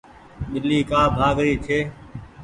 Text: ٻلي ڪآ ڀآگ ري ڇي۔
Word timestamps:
ٻلي 0.61 0.79
ڪآ 0.89 1.01
ڀآگ 1.17 1.37
ري 1.45 1.55
ڇي۔ 1.65 1.79